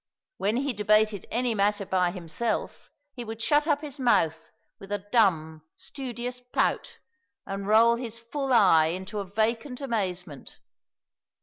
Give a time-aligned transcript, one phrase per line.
[0.37, 5.05] "When he debated any matter by himself he would shut up his mouth with a
[5.11, 6.97] dumb, studious pout,
[7.45, 10.57] and roll his full eye into a vacant amazement."